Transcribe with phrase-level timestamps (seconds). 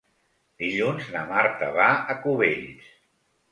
[0.63, 2.91] Dilluns na Marta va a Cubells.